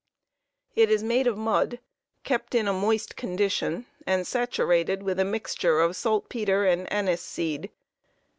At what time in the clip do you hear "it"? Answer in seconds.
0.75-0.89